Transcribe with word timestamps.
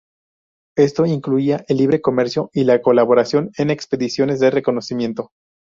Esto 0.75 1.05
incluía 1.05 1.63
el 1.67 1.77
libre 1.77 2.01
comercio 2.01 2.49
y 2.53 2.63
la 2.63 2.81
colaboración 2.81 3.51
en 3.57 3.69
expediciones 3.69 4.39
de 4.39 4.49
reconocimiento. 4.49 5.29